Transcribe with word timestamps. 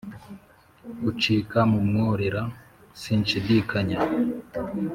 ucika 1.09 1.59
mu 1.71 1.79
mworera 1.87 2.41
sinshidikanya 3.01 3.99